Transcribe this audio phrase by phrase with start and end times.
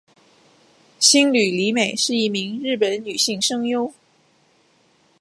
[0.99, 3.93] 兴梠里美是一名日本女性声优。